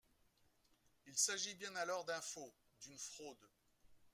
Il 1.05 1.15
s’agit 1.15 1.53
bien 1.53 1.75
alors 1.75 2.05
d’un 2.05 2.21
faux, 2.21 2.51
d’une 2.79 2.97
fraude. 2.97 3.47